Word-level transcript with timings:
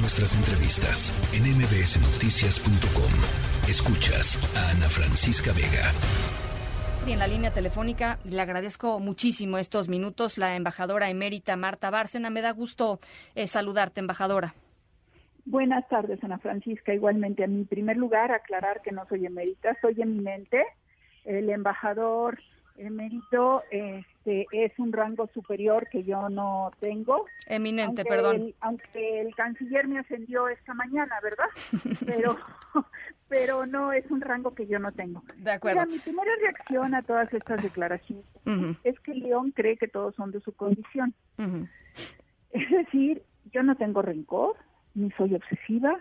Nuestras 0.00 0.36
entrevistas 0.36 1.10
en 1.34 1.42
mbsnoticias.com. 1.58 3.10
Escuchas 3.68 4.38
a 4.54 4.70
Ana 4.70 4.86
Francisca 4.88 5.50
Vega. 5.50 5.90
Y 7.04 7.12
en 7.14 7.18
la 7.18 7.26
línea 7.26 7.52
telefónica 7.52 8.20
le 8.22 8.40
agradezco 8.40 9.00
muchísimo 9.00 9.58
estos 9.58 9.88
minutos 9.88 10.38
la 10.38 10.54
embajadora 10.54 11.10
emérita 11.10 11.56
Marta 11.56 11.90
Bárcena. 11.90 12.30
Me 12.30 12.42
da 12.42 12.52
gusto 12.52 13.00
eh, 13.34 13.48
saludarte, 13.48 13.98
embajadora. 13.98 14.54
Buenas 15.44 15.88
tardes, 15.88 16.22
Ana 16.22 16.38
Francisca. 16.38 16.94
Igualmente, 16.94 17.42
a 17.42 17.48
mi 17.48 17.64
primer 17.64 17.96
lugar, 17.96 18.30
aclarar 18.30 18.82
que 18.82 18.92
no 18.92 19.04
soy 19.08 19.26
emérita, 19.26 19.76
soy 19.80 20.00
eminente. 20.00 20.64
El 21.24 21.50
embajador 21.50 22.38
emérito 22.76 23.64
este, 24.28 24.46
es 24.52 24.78
un 24.78 24.92
rango 24.92 25.28
superior 25.32 25.88
que 25.90 26.04
yo 26.04 26.28
no 26.28 26.70
tengo. 26.80 27.26
Eminente, 27.46 28.04
perdón. 28.04 28.54
aunque 28.60 29.20
el 29.20 29.34
canciller 29.34 29.88
me 29.88 29.98
ascendió 29.98 30.48
esta 30.48 30.74
mañana, 30.74 31.14
¿verdad? 31.22 31.48
Pero, 32.06 32.36
pero 33.28 33.66
no 33.66 33.92
es 33.92 34.10
un 34.10 34.20
rango 34.20 34.54
que 34.54 34.66
yo 34.66 34.78
no 34.78 34.92
tengo. 34.92 35.22
De 35.36 35.52
acuerdo. 35.52 35.86
mi 35.86 35.98
primera 35.98 36.30
reacción 36.40 36.94
a 36.94 37.02
todas 37.02 37.32
estas 37.32 37.62
declaraciones 37.62 38.24
es 38.84 38.98
que 39.00 39.14
León 39.14 39.52
cree 39.52 39.76
que 39.76 39.88
todos 39.88 40.14
son 40.14 40.30
de 40.30 40.40
su 40.40 40.52
condición. 40.52 41.14
Es 42.50 42.70
decir, 42.70 43.22
yo 43.52 43.62
no 43.62 43.76
tengo 43.76 44.00
rencor, 44.00 44.56
ni 44.94 45.10
soy 45.12 45.34
obsesiva, 45.34 45.98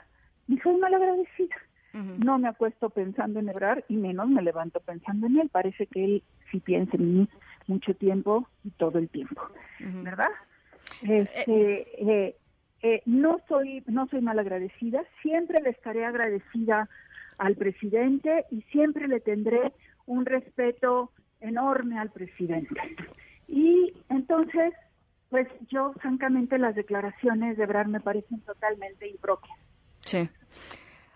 ni 0.47 0.57
soy 0.59 0.77
malagradecida. 0.77 1.55
No 1.93 2.37
me 2.37 2.47
acuesto 2.47 2.89
pensando 2.91 3.39
en 3.39 3.49
Ebrar 3.49 3.83
y 3.89 3.95
menos 3.95 4.29
me 4.29 4.43
levanto 4.43 4.79
pensando 4.79 5.27
en 5.27 5.39
él. 5.39 5.49
Parece 5.49 5.87
que 5.87 6.05
él 6.05 6.23
sí 6.51 6.59
piensa 6.59 6.95
en 6.95 7.19
mí 7.19 7.29
mucho 7.67 7.93
tiempo 7.93 8.47
y 8.63 8.71
todo 8.71 8.97
el 8.97 9.09
tiempo, 9.09 9.41
¿verdad? 9.79 10.31
Este, 11.01 12.01
eh, 12.01 12.35
eh, 12.81 13.01
no 13.05 13.39
soy 13.47 13.83
no 13.87 14.07
soy 14.07 14.21
malagradecida, 14.21 15.03
siempre 15.21 15.61
le 15.61 15.71
estaré 15.71 16.05
agradecida 16.05 16.89
al 17.37 17.55
presidente 17.55 18.45
y 18.51 18.61
siempre 18.71 19.07
le 19.07 19.19
tendré 19.19 19.73
un 20.05 20.25
respeto 20.25 21.11
enorme 21.39 21.99
al 21.99 22.11
presidente. 22.11 22.79
Y 23.47 23.93
entonces, 24.09 24.73
pues 25.29 25.47
yo 25.69 25.93
francamente 26.01 26.57
las 26.57 26.75
declaraciones 26.75 27.57
de 27.57 27.63
Ebrard 27.63 27.87
me 27.87 27.99
parecen 27.99 28.41
totalmente 28.41 29.07
impropias. 29.07 29.57
Sí. 30.05 30.29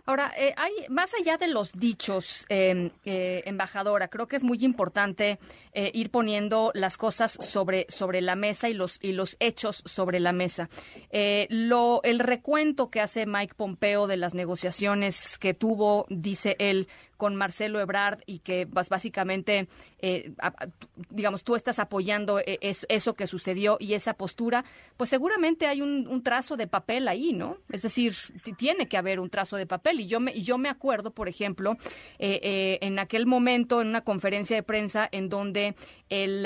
Ahora, 0.05 0.31
eh, 0.37 0.53
hay 0.57 0.71
más 0.89 1.13
allá 1.13 1.37
de 1.37 1.47
los 1.47 1.71
dichos, 1.73 2.45
em, 2.49 2.91
eh, 3.05 3.43
embajadora, 3.45 4.07
creo 4.07 4.27
que 4.27 4.35
es 4.35 4.43
muy 4.43 4.63
importante 4.63 5.39
eh, 5.73 5.91
ir 5.93 6.09
poniendo 6.09 6.71
las 6.73 6.97
cosas 6.97 7.31
sobre, 7.31 7.85
sobre 7.89 8.21
la 8.21 8.35
mesa 8.35 8.69
y 8.69 8.73
los, 8.73 8.97
y 9.01 9.11
los 9.11 9.37
hechos 9.39 9.83
sobre 9.85 10.19
la 10.19 10.33
mesa. 10.33 10.69
lo, 11.49 12.01
el 12.03 12.19
recuento 12.19 12.89
que 12.89 13.01
hace 13.01 13.25
Mike 13.25 13.55
Pompeo 13.55 14.07
de 14.07 14.17
las 14.17 14.33
negociaciones 14.33 15.37
que 15.37 15.53
tuvo, 15.53 16.05
dice 16.09 16.55
él, 16.59 16.87
con 17.21 17.35
Marcelo 17.35 17.79
Ebrard 17.79 18.23
y 18.25 18.39
que 18.39 18.65
básicamente, 18.65 19.67
eh, 19.99 20.33
digamos, 21.11 21.43
tú 21.43 21.55
estás 21.55 21.77
apoyando 21.77 22.39
eh, 22.39 22.57
eso 22.89 23.13
que 23.13 23.27
sucedió 23.27 23.77
y 23.79 23.93
esa 23.93 24.15
postura, 24.15 24.65
pues 24.97 25.11
seguramente 25.11 25.67
hay 25.67 25.83
un, 25.83 26.23
trazo 26.23 26.57
de 26.57 26.65
papel 26.65 27.07
ahí, 27.07 27.33
¿no? 27.33 27.57
Es 27.69 27.83
decir, 27.83 28.15
tiene 28.57 28.87
que 28.87 28.97
haber 28.97 29.19
un 29.19 29.29
trazo 29.29 29.55
de 29.55 29.67
papel. 29.67 29.99
Y 29.99 30.07
yo 30.07 30.19
me, 30.19 30.33
yo 30.41 30.57
me 30.57 30.67
acuerdo, 30.67 31.11
por 31.11 31.29
ejemplo, 31.29 31.77
eh, 32.17 32.79
en 32.81 32.97
aquel 32.97 33.27
momento, 33.27 33.83
en 33.83 33.89
una 33.89 34.01
conferencia 34.01 34.55
de 34.55 34.63
prensa 34.63 35.07
en 35.11 35.29
donde 35.29 35.75
el, 36.09 36.43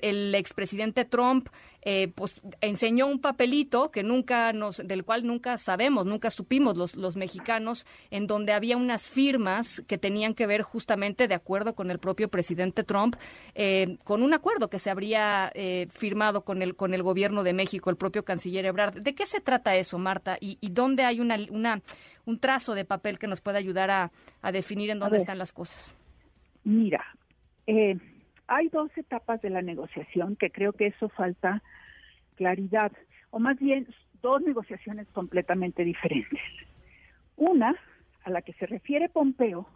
el 0.00 0.32
expresidente 0.36 1.04
Trump 1.04 1.48
eh, 1.84 2.08
pues 2.14 2.40
enseñó 2.60 3.06
un 3.06 3.20
papelito 3.20 3.90
que 3.90 4.02
nunca 4.02 4.52
nos, 4.52 4.78
del 4.78 5.04
cual 5.04 5.26
nunca 5.26 5.58
sabemos, 5.58 6.06
nunca 6.06 6.30
supimos 6.30 6.76
los, 6.76 6.96
los 6.96 7.16
mexicanos, 7.16 7.86
en 8.10 8.26
donde 8.26 8.52
había 8.52 8.76
unas 8.76 9.08
firmas 9.08 9.82
que 9.86 9.98
tenían 9.98 10.34
que 10.34 10.46
ver 10.46 10.62
justamente 10.62 11.28
de 11.28 11.34
acuerdo 11.34 11.74
con 11.74 11.90
el 11.90 11.98
propio 11.98 12.28
presidente 12.28 12.84
Trump, 12.84 13.16
eh, 13.54 13.98
con 14.04 14.22
un 14.22 14.34
acuerdo 14.34 14.70
que 14.70 14.78
se 14.78 14.90
habría 14.90 15.50
eh, 15.54 15.88
firmado 15.92 16.44
con 16.44 16.62
el, 16.62 16.74
con 16.74 16.94
el 16.94 17.02
gobierno 17.02 17.42
de 17.42 17.52
México, 17.52 17.90
el 17.90 17.96
propio 17.96 18.24
canciller 18.24 18.64
Ebrard. 18.64 18.94
¿De 19.02 19.14
qué 19.14 19.26
se 19.26 19.40
trata 19.40 19.76
eso, 19.76 19.98
Marta? 19.98 20.36
¿Y, 20.40 20.58
y 20.60 20.70
dónde 20.70 21.04
hay 21.04 21.20
una, 21.20 21.36
una, 21.50 21.80
un 22.24 22.38
trazo 22.38 22.74
de 22.74 22.84
papel 22.84 23.18
que 23.18 23.26
nos 23.26 23.40
pueda 23.40 23.58
ayudar 23.58 23.90
a, 23.90 24.10
a 24.42 24.52
definir 24.52 24.90
en 24.90 24.98
dónde 24.98 25.18
están 25.18 25.38
las 25.38 25.52
cosas? 25.52 25.96
Mira, 26.64 27.04
eh, 27.66 27.98
hay 28.46 28.68
dos 28.68 28.90
etapas 28.96 29.42
de 29.42 29.50
la 29.50 29.62
negociación 29.62 30.36
que 30.36 30.50
creo 30.50 30.72
que 30.72 30.86
eso 30.88 31.08
falta 31.10 31.62
claridad, 32.36 32.92
o 33.30 33.38
más 33.38 33.58
bien 33.58 33.86
dos 34.22 34.42
negociaciones 34.42 35.06
completamente 35.12 35.84
diferentes. 35.84 36.40
Una, 37.36 37.74
a 38.24 38.30
la 38.30 38.42
que 38.42 38.52
se 38.54 38.66
refiere 38.66 39.08
Pompeo, 39.08 39.66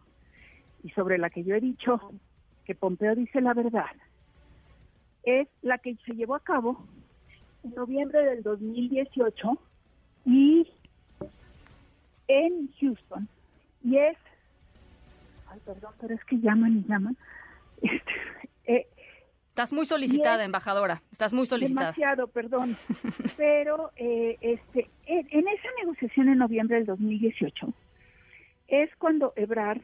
y 0.83 0.91
sobre 0.91 1.19
la 1.19 1.31
que 1.31 1.45
yo 1.45 1.55
he 1.55 1.61
dicho 1.61 2.01
que 2.65 2.75
Pompeo 2.75 3.15
dice 3.15 3.41
la 3.41 3.55
verdad, 3.55 3.91
es 5.25 5.49
la 5.63 5.79
que 5.79 5.97
se 6.07 6.15
llevó 6.15 6.37
a 6.37 6.41
cabo 6.41 6.87
en 7.65 7.75
noviembre 7.75 8.25
del 8.25 8.43
2018 8.43 9.59
y 10.25 10.67
en 12.29 12.71
Houston. 12.81 13.29
Y 13.83 13.97
es, 13.97 14.17
ay, 15.49 15.61
perdón, 15.65 15.93
pero 16.01 16.15
es 16.15 16.25
que 16.25 16.39
llaman 16.39 16.79
y 16.79 16.89
llaman. 16.89 17.17
Este, 17.81 18.13
Estás 19.59 19.73
muy 19.73 19.87
solicitada, 19.87 20.45
embajadora. 20.45 21.03
Estás 21.11 21.33
muy 21.33 21.45
solicitada. 21.45 21.87
Demasiado, 21.87 22.29
perdón. 22.29 22.77
Pero 23.37 23.91
eh, 23.97 24.39
este, 24.41 24.89
en 25.07 25.49
esa 25.49 25.69
negociación 25.81 26.29
en 26.29 26.39
noviembre 26.39 26.77
del 26.77 26.87
2018 26.87 27.67
es 28.69 28.89
cuando 28.99 29.33
Ebrard 29.35 29.81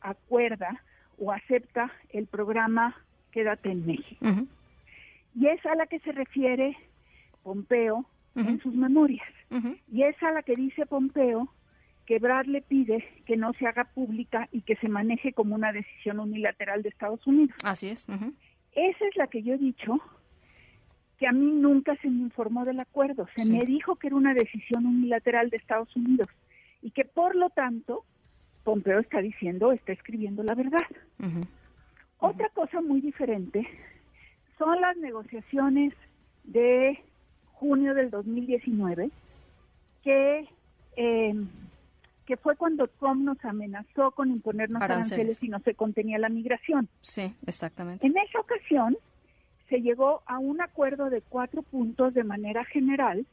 acuerda 0.00 0.82
o 1.16 1.30
acepta 1.30 1.92
el 2.10 2.26
programa 2.26 2.96
Quédate 3.30 3.70
en 3.70 3.86
México. 3.86 4.26
Y 5.36 5.46
es 5.46 5.64
a 5.64 5.76
la 5.76 5.86
que 5.86 6.00
se 6.00 6.10
refiere 6.10 6.76
Pompeo 7.44 8.04
en 8.34 8.60
sus 8.62 8.74
memorias. 8.74 9.28
Y 9.92 10.02
es 10.02 10.20
a 10.24 10.32
la 10.32 10.42
que 10.42 10.56
dice 10.56 10.86
Pompeo 10.86 11.54
que 12.04 12.16
Ebrard 12.16 12.48
le 12.48 12.62
pide 12.62 13.04
que 13.26 13.36
no 13.36 13.52
se 13.52 13.68
haga 13.68 13.84
pública 13.84 14.48
y 14.50 14.62
que 14.62 14.74
se 14.74 14.88
maneje 14.88 15.32
como 15.32 15.54
una 15.54 15.72
decisión 15.72 16.18
unilateral 16.18 16.82
de 16.82 16.88
Estados 16.88 17.24
Unidos. 17.28 17.56
Así 17.62 17.90
es. 17.90 18.08
Esa 18.74 19.06
es 19.06 19.16
la 19.16 19.26
que 19.26 19.42
yo 19.42 19.54
he 19.54 19.58
dicho 19.58 20.00
que 21.18 21.26
a 21.26 21.32
mí 21.32 21.46
nunca 21.52 21.96
se 21.96 22.10
me 22.10 22.22
informó 22.22 22.64
del 22.64 22.80
acuerdo. 22.80 23.26
Se 23.36 23.44
me 23.44 23.64
dijo 23.64 23.96
que 23.96 24.08
era 24.08 24.16
una 24.16 24.34
decisión 24.34 24.86
unilateral 24.86 25.50
de 25.50 25.56
Estados 25.56 25.94
Unidos 25.96 26.28
y 26.82 26.90
que 26.90 27.04
por 27.04 27.36
lo 27.36 27.50
tanto 27.50 28.04
Pompeo 28.64 28.98
está 28.98 29.20
diciendo, 29.20 29.72
está 29.72 29.92
escribiendo 29.92 30.42
la 30.42 30.54
verdad. 30.54 30.86
Otra 32.18 32.48
cosa 32.50 32.80
muy 32.80 33.00
diferente 33.00 33.66
son 34.58 34.80
las 34.80 34.96
negociaciones 34.96 35.94
de 36.44 36.98
junio 37.52 37.94
del 37.94 38.10
2019 38.10 39.10
que 40.02 40.48
eh, 40.96 41.34
que 42.26 42.36
fue 42.36 42.56
cuando 42.56 42.88
Trump 42.88 43.22
nos 43.22 43.44
amenazó 43.44 44.10
con 44.12 44.30
imponernos 44.30 44.82
aranceles. 44.82 45.38
si 45.38 45.48
no 45.48 45.60
se 45.60 45.74
contenía 45.74 46.18
la 46.18 46.28
migración. 46.28 46.88
Sí, 47.02 47.34
exactamente. 47.46 48.06
En 48.06 48.16
esa 48.16 48.40
ocasión 48.40 48.96
se 49.68 49.80
llegó 49.80 50.22
a 50.26 50.38
un 50.38 50.60
acuerdo 50.60 51.10
de 51.10 51.20
cuatro 51.22 51.62
puntos 51.62 52.14
de 52.14 52.24
manera 52.24 52.64
general. 52.64 53.26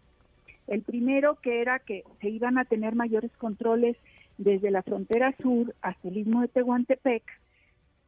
El 0.68 0.82
primero 0.82 1.36
que 1.36 1.62
era 1.62 1.80
que 1.80 2.04
se 2.20 2.30
iban 2.30 2.58
a 2.58 2.66
tener 2.66 2.96
mayores 2.96 3.32
controles 3.38 3.98
desde 4.38 4.72
la 4.72 4.82
frontera 4.82 5.36
sur 5.42 5.76
hasta 5.82 6.08
el 6.08 6.18
istmo 6.18 6.42
de 6.42 6.48
Tehuantepec 6.48 7.24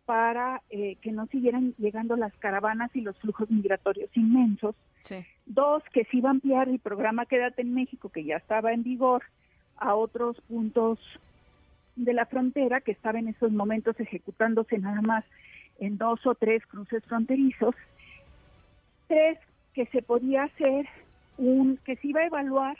para 0.05 0.61
eh, 0.69 0.97
que 1.01 1.11
no 1.11 1.27
siguieran 1.27 1.73
llegando 1.77 2.15
las 2.15 2.33
caravanas 2.37 2.91
y 2.93 3.01
los 3.01 3.17
flujos 3.19 3.49
migratorios 3.49 4.09
inmensos. 4.15 4.75
Sí. 5.03 5.25
Dos, 5.45 5.83
que 5.93 6.05
se 6.05 6.17
iba 6.17 6.29
a 6.29 6.31
ampliar 6.31 6.69
el 6.69 6.79
programa 6.79 7.25
Quédate 7.25 7.61
en 7.61 7.73
México, 7.73 8.09
que 8.09 8.23
ya 8.23 8.37
estaba 8.37 8.73
en 8.73 8.83
vigor, 8.83 9.23
a 9.77 9.95
otros 9.95 10.39
puntos 10.47 10.99
de 11.95 12.13
la 12.13 12.25
frontera 12.25 12.81
que 12.81 12.91
estaba 12.91 13.19
en 13.19 13.27
esos 13.27 13.51
momentos 13.51 13.99
ejecutándose 13.99 14.77
nada 14.77 15.01
más 15.01 15.23
en 15.79 15.97
dos 15.97 16.25
o 16.25 16.35
tres 16.35 16.65
cruces 16.65 17.03
fronterizos. 17.05 17.75
Tres, 19.07 19.37
que 19.73 19.85
se 19.87 20.01
podía 20.01 20.43
hacer 20.43 20.87
un, 21.37 21.77
que 21.85 21.95
se 21.97 22.07
iba 22.07 22.21
a 22.21 22.27
evaluar 22.27 22.77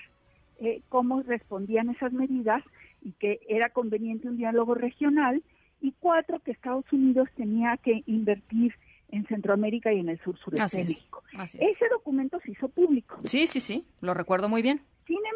eh, 0.60 0.82
cómo 0.90 1.22
respondían 1.22 1.90
esas 1.90 2.14
medidas 2.14 2.64
y 3.02 3.12
que 3.14 3.42
era 3.48 3.70
conveniente 3.70 4.28
un 4.28 4.38
diálogo 4.38 4.76
regional. 4.76 5.44
Y 5.82 5.94
cuatro, 6.00 6.40
que 6.40 6.52
Estados 6.52 6.86
Unidos 6.94 7.28
tenía 7.36 7.76
que 7.78 8.04
invertir 8.06 8.74
en 9.10 9.26
Centroamérica 9.28 9.92
y 9.92 10.00
en 10.00 10.10
el 10.10 10.20
sur 10.22 10.38
sureste 10.40 10.78
de 10.78 10.84
México. 10.86 11.24
Ese 11.34 11.90
documento 11.90 12.40
se 12.40 12.52
hizo 12.52 12.70
público. 12.70 13.20
Sí, 13.26 13.48
sí, 13.48 13.60
sí, 13.60 13.86
lo 14.00 14.14
recuerdo 14.14 14.48
muy 14.48 14.62
bien. 14.62 14.82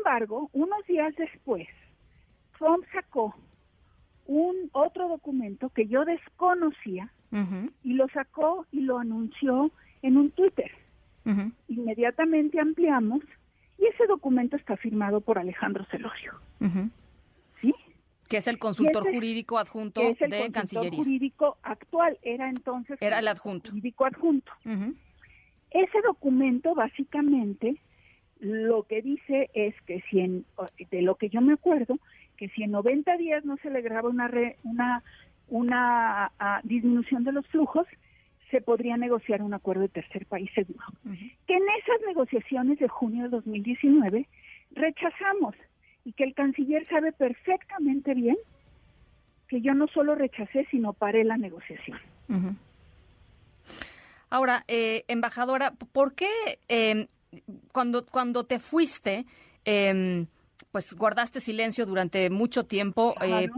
Sin 0.08 0.14
embargo, 0.14 0.50
unos 0.54 0.86
días 0.88 1.14
después, 1.18 1.68
Trump 2.58 2.86
sacó 2.94 3.36
un 4.26 4.70
otro 4.72 5.10
documento 5.10 5.70
que 5.70 5.86
yo 5.88 6.06
desconocía 6.06 7.12
y 7.84 7.94
lo 7.94 8.08
sacó 8.10 8.66
y 8.72 8.82
lo 8.82 9.00
anunció 9.00 9.70
en 10.02 10.16
un 10.16 10.32
Twitter. 10.32 10.72
Inmediatamente 11.68 12.58
ampliamos 12.58 13.22
Y 13.78 13.86
ese 13.88 14.08
documento 14.08 14.56
está 14.56 14.78
firmado 14.78 15.20
por 15.20 15.40
Alejandro 15.40 15.86
Celorio. 15.92 16.40
¿Sí? 17.62 17.76
Que 18.30 18.38
es 18.38 18.48
el 18.48 18.60
consultor 18.60 19.04
jurídico 19.12 19.60
adjunto 19.60 20.00
de 20.00 20.16
el 20.22 20.54
consultor 20.54 20.96
jurídico 20.96 21.58
actual, 21.64 22.18
era 22.22 22.50
entonces... 22.50 22.98
Era 23.02 23.20
el 23.20 23.28
adjunto. 23.28 23.72
Jurídico 23.72 24.06
adjunto. 24.06 24.54
Ese 25.70 26.02
documento 26.02 26.74
básicamente 26.76 27.82
lo 28.40 28.84
que 28.84 29.02
dice 29.02 29.50
es 29.54 29.74
que 29.86 30.02
si 30.10 30.20
en, 30.20 30.46
de 30.92 31.02
lo 31.02 31.16
que 31.16 31.30
yo 31.30 31.42
me 31.42 31.54
acuerdo, 31.54 31.98
que 32.38 32.50
si 32.50 32.64
en 32.64 32.72
90 32.72 33.18
días 33.18 33.46
no 33.46 33.58
se 33.58 33.70
le 33.70 33.82
graba 33.82 34.10
una, 34.10 34.30
una, 34.64 35.04
una 35.50 36.32
ah, 36.40 36.62
disminución 36.64 37.24
de 37.24 37.32
los 37.32 37.48
flujos, 37.48 37.88
se 38.52 38.62
podría 38.62 38.96
negociar 38.98 39.42
un 39.42 39.54
acuerdo 39.54 39.82
de 39.82 39.90
tercer 39.90 40.26
país 40.26 40.50
seguro. 40.54 40.86
Que 41.04 41.54
en 41.56 41.64
esas 41.82 42.08
negociaciones 42.08 42.80
de 42.80 42.88
junio 42.88 43.24
de 43.24 43.30
2019 43.30 44.26
rechazamos 44.72 45.56
y 46.06 46.14
que 46.14 46.24
el 46.24 46.34
canciller 46.34 46.86
sabe 46.86 47.12
perfectamente 47.12 48.14
bien 48.14 48.38
que 49.50 49.62
yo 49.62 49.74
no 49.74 49.88
solo 49.88 50.16
rechacé, 50.16 50.66
sino 50.72 50.94
paré 50.94 51.24
la 51.24 51.38
negociación. 51.38 52.00
Ahora, 54.30 54.64
eh, 54.68 55.04
embajadora, 55.08 55.72
¿por 55.72 56.14
qué 56.14 56.30
eh, 56.68 57.08
cuando, 57.72 58.06
cuando 58.06 58.46
te 58.46 58.60
fuiste, 58.60 59.26
eh, 59.66 60.26
pues 60.72 60.94
guardaste 60.94 61.42
silencio 61.42 61.86
durante 61.86 62.30
mucho 62.30 62.66
tiempo? 62.66 63.16
Eh, 63.22 63.50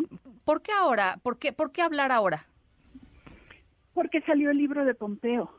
¿Por 0.46 0.62
qué 0.62 0.72
ahora? 0.72 1.20
¿Por 1.22 1.38
qué, 1.38 1.54
¿Por 1.54 1.72
qué 1.72 1.82
hablar 1.82 2.12
ahora? 2.12 2.48
Porque 3.94 4.22
salió 4.22 4.52
el 4.52 4.58
libro 4.58 4.86
de 4.86 4.94
Pompeo 4.94 5.52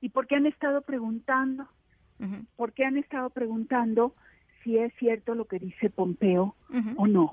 y 0.00 0.08
porque 0.08 0.34
han 0.36 0.46
estado 0.46 0.82
preguntando, 0.82 1.68
porque 2.56 2.84
han 2.84 2.96
estado 2.96 3.30
preguntando 3.30 4.14
si 4.62 4.78
es 4.78 4.92
cierto 4.98 5.34
lo 5.34 5.44
que 5.44 5.58
dice 5.58 5.90
Pompeo 5.90 6.56
o 6.96 7.06
no. 7.06 7.30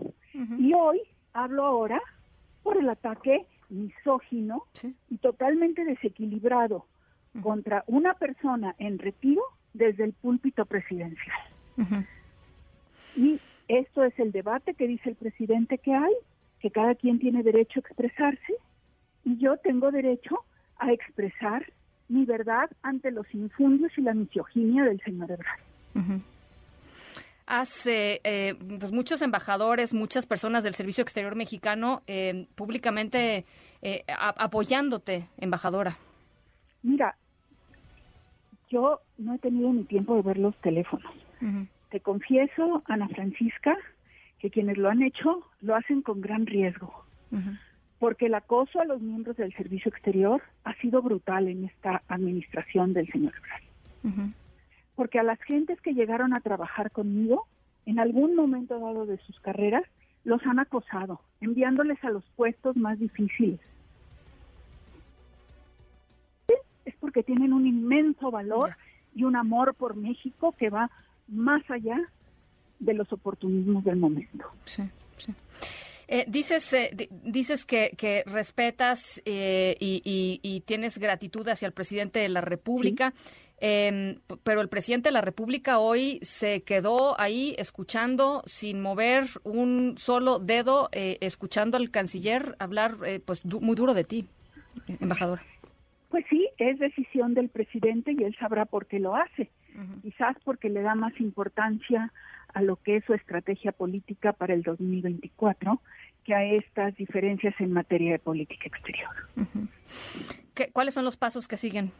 Y 0.59 0.73
hoy 0.77 1.01
hablo 1.33 1.65
ahora 1.65 1.99
por 2.61 2.77
el 2.77 2.89
ataque 2.89 3.47
misógino 3.69 4.65
y 5.09 5.17
totalmente 5.17 5.83
desequilibrado 5.83 6.85
contra 7.41 7.83
una 7.87 8.13
persona 8.13 8.75
en 8.77 8.99
retiro 8.99 9.41
desde 9.73 10.03
el 10.03 10.13
púlpito 10.13 10.65
presidencial. 10.65 11.37
Y 13.15 13.39
esto 13.67 14.03
es 14.03 14.17
el 14.19 14.31
debate 14.31 14.73
que 14.73 14.87
dice 14.87 15.09
el 15.09 15.15
presidente 15.15 15.77
que 15.77 15.93
hay, 15.93 16.13
que 16.59 16.71
cada 16.71 16.95
quien 16.95 17.19
tiene 17.19 17.43
derecho 17.43 17.79
a 17.79 17.81
expresarse 17.81 18.53
y 19.23 19.37
yo 19.37 19.57
tengo 19.57 19.91
derecho 19.91 20.43
a 20.77 20.91
expresar 20.91 21.65
mi 22.07 22.25
verdad 22.25 22.69
ante 22.81 23.11
los 23.11 23.25
infundios 23.33 23.91
y 23.97 24.01
la 24.01 24.13
misoginia 24.13 24.83
del 24.83 24.99
señor 25.01 25.31
Ebrard. 25.31 26.21
Hace 27.45 28.21
eh, 28.23 28.55
pues 28.79 28.91
muchos 28.91 29.21
embajadores, 29.21 29.93
muchas 29.93 30.25
personas 30.25 30.63
del 30.63 30.75
Servicio 30.75 31.01
Exterior 31.01 31.35
Mexicano 31.35 32.01
eh, 32.07 32.47
públicamente 32.55 33.45
eh, 33.81 34.03
apoyándote, 34.07 35.27
embajadora. 35.37 35.97
Mira, 36.83 37.15
yo 38.71 39.01
no 39.17 39.35
he 39.35 39.37
tenido 39.39 39.71
ni 39.73 39.83
tiempo 39.83 40.15
de 40.15 40.21
ver 40.21 40.37
los 40.37 40.55
teléfonos. 40.61 41.11
Te 41.89 41.99
confieso, 41.99 42.81
Ana 42.85 43.09
Francisca, 43.09 43.75
que 44.39 44.49
quienes 44.49 44.77
lo 44.77 44.89
han 44.89 45.01
hecho 45.03 45.41
lo 45.59 45.75
hacen 45.75 46.01
con 46.01 46.21
gran 46.21 46.45
riesgo, 46.45 47.03
porque 47.99 48.27
el 48.27 48.33
acoso 48.33 48.79
a 48.79 48.85
los 48.85 49.01
miembros 49.01 49.35
del 49.37 49.53
servicio 49.53 49.89
exterior 49.89 50.41
ha 50.63 50.73
sido 50.75 51.01
brutal 51.01 51.47
en 51.47 51.65
esta 51.65 52.01
administración 52.07 52.93
del 52.93 53.11
señor 53.11 53.33
Ebrard. 53.37 54.29
Porque 54.95 55.19
a 55.19 55.23
las 55.23 55.39
gentes 55.41 55.79
que 55.81 55.93
llegaron 55.93 56.33
a 56.33 56.39
trabajar 56.39 56.91
conmigo, 56.91 57.47
en 57.85 57.99
algún 57.99 58.35
momento 58.35 58.79
dado 58.79 59.05
de 59.05 59.17
sus 59.17 59.39
carreras, 59.41 59.83
los 60.23 60.41
han 60.45 60.59
acosado, 60.59 61.21
enviándoles 61.41 62.03
a 62.03 62.09
los 62.09 62.23
puestos 62.35 62.77
más 62.77 62.99
difíciles. 62.99 63.59
Porque 67.11 67.23
tienen 67.23 67.51
un 67.51 67.67
inmenso 67.67 68.31
valor 68.31 68.77
y 69.13 69.25
un 69.25 69.35
amor 69.35 69.75
por 69.75 69.97
México 69.97 70.55
que 70.57 70.69
va 70.69 70.89
más 71.27 71.61
allá 71.69 71.99
de 72.79 72.93
los 72.93 73.11
oportunismos 73.11 73.83
del 73.83 73.97
momento. 73.97 74.45
Sí, 74.63 74.83
sí. 75.17 75.33
Eh, 76.07 76.23
dices 76.27 76.71
eh, 76.71 77.09
dices 77.11 77.65
que, 77.65 77.91
que 77.97 78.23
respetas 78.25 79.21
eh, 79.25 79.75
y, 79.79 80.63
tienes 80.65 80.97
gratitud 80.97 81.45
hacia 81.49 81.65
el 81.65 81.73
presidente 81.73 82.19
de 82.19 82.29
la 82.29 82.39
República, 82.39 83.13
em, 83.57 84.19
pero 84.43 84.61
el 84.61 84.69
presidente 84.69 85.09
de 85.09 85.13
la 85.13 85.21
República 85.21 85.79
hoy 85.79 86.19
se 86.21 86.63
quedó 86.63 87.19
ahí 87.19 87.55
escuchando 87.57 88.41
sin 88.45 88.81
mover 88.81 89.25
un 89.43 89.95
solo 89.97 90.39
dedo, 90.39 90.89
escuchando 90.93 91.75
al 91.75 91.91
canciller 91.91 92.55
hablar 92.59 92.95
pues 93.25 93.43
muy 93.43 93.75
duro 93.75 93.93
de 93.93 94.05
ti, 94.05 94.27
embajador. 94.87 95.41
Pues 96.11 96.25
sí, 96.29 96.49
es 96.69 96.79
decisión 96.79 97.33
del 97.33 97.49
presidente 97.49 98.15
y 98.17 98.23
él 98.23 98.35
sabrá 98.39 98.65
por 98.65 98.85
qué 98.85 98.99
lo 98.99 99.15
hace 99.15 99.49
quizás 100.01 100.35
porque 100.43 100.69
le 100.69 100.81
da 100.81 100.95
más 100.95 101.19
importancia 101.19 102.11
a 102.53 102.61
lo 102.61 102.75
que 102.77 102.97
es 102.97 103.05
su 103.05 103.13
estrategia 103.13 103.71
política 103.71 104.33
para 104.33 104.53
el 104.53 104.63
2024 104.63 105.81
que 106.23 106.35
a 106.35 106.43
estas 106.43 106.95
diferencias 106.95 107.55
en 107.59 107.71
materia 107.71 108.11
de 108.11 108.19
política 108.19 108.67
exterior. 108.67 109.09
¿Cuáles 110.73 110.93
son 110.93 111.05
los 111.05 111.17
pasos 111.17 111.47
que 111.47 111.57
siguen? 111.57 111.91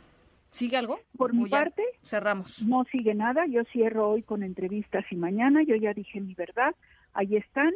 ¿Sigue 0.52 0.78
algo? 0.78 1.00
Por 1.18 1.34
mi 1.34 1.50
parte, 1.50 1.84
cerramos. 2.04 2.62
No 2.62 2.84
sigue 2.92 3.16
nada. 3.16 3.46
Yo 3.48 3.64
cierro 3.72 4.10
hoy 4.10 4.22
con 4.22 4.44
entrevistas 4.44 5.06
y 5.10 5.16
mañana. 5.16 5.64
Yo 5.64 5.76
ya 5.76 5.94
dije 5.94 6.20
mi 6.20 6.36
verdad. 6.36 6.76
Ahí 7.14 7.38
están. 7.38 7.72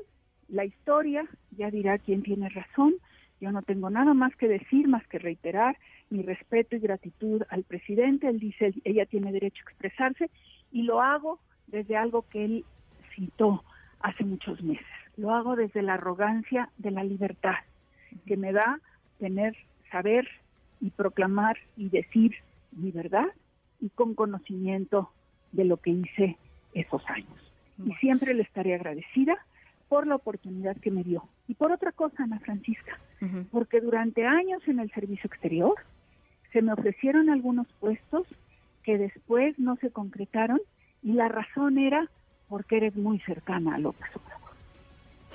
La 0.49 0.65
historia 0.65 1.25
ya 1.51 1.71
dirá 1.71 1.97
quién 1.97 2.21
tiene 2.21 2.49
razón. 2.49 2.95
Yo 3.41 3.51
no 3.51 3.61
tengo 3.61 3.89
nada 3.89 4.13
más 4.13 4.35
que 4.35 4.47
decir, 4.47 4.87
más 4.87 5.05
que 5.07 5.19
reiterar 5.19 5.77
mi 6.09 6.21
respeto 6.21 6.75
y 6.75 6.79
gratitud 6.79 7.43
al 7.49 7.63
presidente. 7.63 8.27
Él 8.27 8.39
dice, 8.39 8.73
ella 8.83 9.05
tiene 9.05 9.31
derecho 9.31 9.63
a 9.65 9.69
expresarse 9.69 10.29
y 10.71 10.83
lo 10.83 11.01
hago 11.01 11.39
desde 11.67 11.97
algo 11.97 12.23
que 12.29 12.45
él 12.45 12.65
citó 13.15 13.63
hace 13.99 14.23
muchos 14.23 14.61
meses. 14.61 14.85
Lo 15.17 15.33
hago 15.33 15.55
desde 15.55 15.81
la 15.81 15.95
arrogancia 15.95 16.69
de 16.77 16.91
la 16.91 17.03
libertad 17.03 17.55
que 18.25 18.37
me 18.37 18.51
da 18.51 18.79
tener, 19.19 19.55
saber 19.91 20.27
y 20.81 20.91
proclamar 20.91 21.57
y 21.75 21.89
decir 21.89 22.35
mi 22.71 22.91
verdad 22.91 23.25
y 23.79 23.89
con 23.89 24.13
conocimiento 24.13 25.11
de 25.51 25.65
lo 25.65 25.77
que 25.77 25.91
hice 25.91 26.37
esos 26.73 27.01
años. 27.09 27.53
Y 27.85 27.93
siempre 27.95 28.33
le 28.33 28.43
estaré 28.43 28.75
agradecida 28.75 29.37
por 29.89 30.07
la 30.07 30.15
oportunidad 30.15 30.77
que 30.77 30.91
me 30.91 31.03
dio. 31.03 31.27
Y 31.47 31.55
por 31.55 31.71
otra 31.71 31.91
cosa, 31.91 32.23
Ana 32.23 32.39
Francisca, 32.39 32.99
porque 33.51 33.81
durante 33.81 34.25
años 34.25 34.61
en 34.67 34.79
el 34.79 34.91
servicio 34.91 35.27
exterior 35.27 35.75
se 36.51 36.61
me 36.61 36.73
ofrecieron 36.73 37.29
algunos 37.29 37.67
puestos 37.79 38.27
que 38.83 38.97
después 38.97 39.57
no 39.59 39.75
se 39.77 39.91
concretaron 39.91 40.61
y 41.03 41.13
la 41.13 41.27
razón 41.27 41.77
era 41.77 42.09
porque 42.47 42.77
eres 42.77 42.95
muy 42.95 43.19
cercana 43.21 43.75
a 43.75 43.79
López 43.79 44.09
Obrador. 44.15 44.51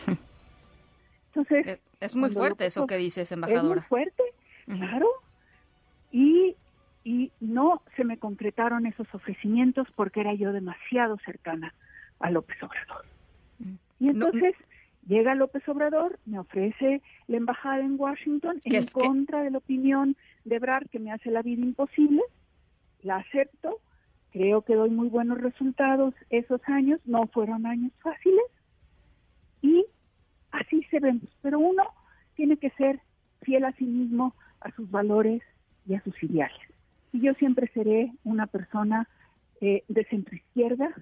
Entonces, 1.28 1.66
eh, 1.66 1.80
es 2.00 2.14
muy 2.14 2.30
fuerte 2.30 2.66
eso 2.66 2.86
que 2.86 2.96
dices, 2.96 3.30
embajadora. 3.32 3.80
Es 3.80 3.80
muy 3.82 3.88
fuerte, 3.88 4.22
claro. 4.66 5.08
Y, 6.12 6.56
y 7.04 7.30
no 7.40 7.82
se 7.96 8.04
me 8.04 8.18
concretaron 8.18 8.86
esos 8.86 9.06
ofrecimientos 9.14 9.86
porque 9.94 10.20
era 10.20 10.34
yo 10.34 10.52
demasiado 10.52 11.18
cercana 11.24 11.74
a 12.18 12.30
López 12.30 12.56
Obrador. 12.62 13.09
Y 14.00 14.08
entonces 14.08 14.54
llega 15.06 15.34
López 15.34 15.66
Obrador, 15.68 16.18
me 16.24 16.38
ofrece 16.38 17.02
la 17.28 17.36
embajada 17.36 17.80
en 17.80 18.00
Washington 18.00 18.58
en 18.64 18.86
contra 18.86 19.42
de 19.42 19.50
la 19.50 19.58
opinión 19.58 20.16
de 20.44 20.58
Brad 20.58 20.84
que 20.90 20.98
me 20.98 21.12
hace 21.12 21.30
la 21.30 21.42
vida 21.42 21.62
imposible, 21.62 22.22
la 23.02 23.16
acepto, 23.16 23.78
creo 24.32 24.62
que 24.62 24.74
doy 24.74 24.90
muy 24.90 25.08
buenos 25.08 25.40
resultados 25.40 26.14
esos 26.30 26.60
años, 26.66 26.98
no 27.04 27.20
fueron 27.32 27.66
años 27.66 27.92
fáciles 28.02 28.44
y 29.60 29.84
así 30.50 30.82
se 30.90 30.98
ven, 30.98 31.20
pero 31.42 31.58
uno 31.58 31.82
tiene 32.34 32.56
que 32.56 32.70
ser 32.70 33.00
fiel 33.42 33.64
a 33.64 33.72
sí 33.72 33.84
mismo, 33.84 34.34
a 34.60 34.70
sus 34.72 34.90
valores 34.90 35.42
y 35.86 35.94
a 35.94 36.02
sus 36.02 36.22
ideales. 36.22 36.60
Y 37.12 37.20
yo 37.20 37.34
siempre 37.34 37.70
seré 37.74 38.12
una 38.24 38.46
persona 38.46 39.08
eh, 39.60 39.84
de 39.88 40.04
centro 40.04 40.34
izquierda, 40.36 40.94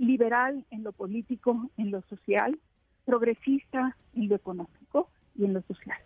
liberal 0.00 0.64
en 0.70 0.82
lo 0.82 0.92
político, 0.92 1.70
en 1.76 1.90
lo 1.90 2.02
social, 2.02 2.58
progresista 3.04 3.96
en 4.14 4.28
lo 4.28 4.36
económico 4.36 5.08
y 5.36 5.44
en 5.44 5.52
lo 5.52 5.62
social. 5.62 5.98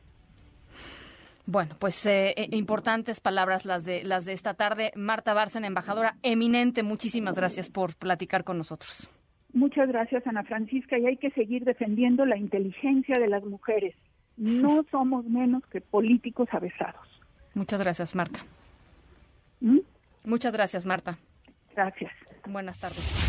Bueno, 1.46 1.76
pues 1.78 2.04
eh, 2.06 2.34
eh, 2.36 2.48
importantes 2.52 3.20
palabras 3.20 3.66
las 3.66 3.84
de 3.84 4.02
las 4.02 4.24
de 4.24 4.32
esta 4.32 4.54
tarde. 4.54 4.92
Marta 4.96 5.34
Bárcena, 5.34 5.66
embajadora 5.66 6.16
eminente, 6.22 6.82
muchísimas 6.82 7.36
gracias 7.36 7.70
por 7.70 7.94
platicar 7.94 8.44
con 8.44 8.58
nosotros. 8.58 9.10
Muchas 9.52 9.88
gracias, 9.88 10.26
Ana 10.26 10.42
Francisca, 10.42 10.98
y 10.98 11.06
hay 11.06 11.16
que 11.16 11.30
seguir 11.30 11.64
defendiendo 11.64 12.26
la 12.26 12.36
inteligencia 12.36 13.16
de 13.20 13.28
las 13.28 13.44
mujeres. 13.44 13.94
No 14.36 14.84
somos 14.90 15.24
menos 15.26 15.62
que 15.66 15.80
políticos 15.80 16.48
avesados. 16.50 17.06
Muchas 17.54 17.78
gracias, 17.78 18.14
Marta. 18.16 18.40
¿Mm? 19.60 19.78
Muchas 20.24 20.52
gracias, 20.52 20.86
Marta. 20.86 21.18
Gracias. 21.74 22.12
Buenas 22.46 22.80
tardes. 22.80 23.23